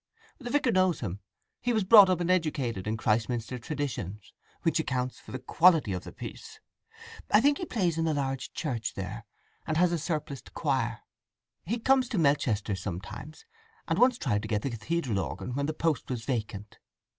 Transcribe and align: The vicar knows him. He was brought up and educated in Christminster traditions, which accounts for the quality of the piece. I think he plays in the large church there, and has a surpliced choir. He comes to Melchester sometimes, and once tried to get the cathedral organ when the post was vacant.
The 0.39 0.49
vicar 0.49 0.71
knows 0.71 1.01
him. 1.01 1.19
He 1.61 1.73
was 1.73 1.83
brought 1.83 2.09
up 2.09 2.19
and 2.21 2.31
educated 2.31 2.87
in 2.87 2.97
Christminster 2.97 3.59
traditions, 3.59 4.33
which 4.63 4.79
accounts 4.79 5.19
for 5.19 5.31
the 5.31 5.37
quality 5.37 5.93
of 5.93 6.05
the 6.05 6.11
piece. 6.11 6.59
I 7.29 7.39
think 7.39 7.59
he 7.59 7.65
plays 7.65 7.99
in 7.99 8.05
the 8.05 8.13
large 8.15 8.51
church 8.51 8.95
there, 8.95 9.27
and 9.67 9.77
has 9.77 9.91
a 9.91 9.99
surpliced 9.99 10.55
choir. 10.55 11.01
He 11.67 11.77
comes 11.77 12.09
to 12.09 12.17
Melchester 12.17 12.73
sometimes, 12.73 13.45
and 13.87 13.99
once 13.99 14.17
tried 14.17 14.41
to 14.41 14.47
get 14.47 14.63
the 14.63 14.71
cathedral 14.71 15.19
organ 15.19 15.53
when 15.53 15.67
the 15.67 15.71
post 15.71 16.09
was 16.09 16.25
vacant. 16.25 16.79